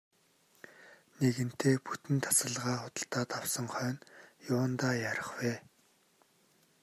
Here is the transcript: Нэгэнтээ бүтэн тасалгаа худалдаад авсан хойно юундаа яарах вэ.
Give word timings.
Нэгэнтээ 1.19 1.75
бүтэн 1.85 2.17
тасалгаа 2.25 2.77
худалдаад 2.81 3.29
авсан 3.39 3.65
хойно 3.73 4.03
юундаа 4.53 4.93
яарах 5.09 5.29
вэ. 5.37 5.53